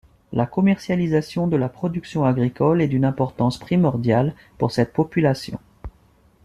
La 0.33 0.47
commercialisation 0.47 1.45
de 1.45 1.55
la 1.57 1.69
production 1.69 2.25
agricole 2.25 2.81
est 2.81 2.87
d'une 2.87 3.05
importance 3.05 3.59
primordiale 3.59 4.33
pour 4.57 4.71
cette 4.71 4.93
population. 4.93 5.59